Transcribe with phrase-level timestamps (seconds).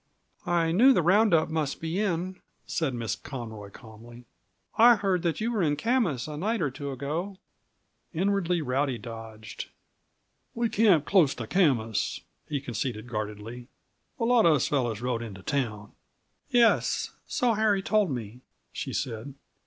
[0.47, 4.25] "I knew the round up must be in," said Miss Conroy calmly.
[4.75, 7.37] "I heard that you were in Camas a night or two ago."
[8.11, 9.67] Inwardly, Rowdy dodged.
[10.55, 13.67] "We camped close to Camas," he conceded guardedly.
[14.19, 15.91] "A lot of us fellows rode into town."
[16.49, 18.41] "Yes, so Harry told me,"
[18.73, 19.35] she said.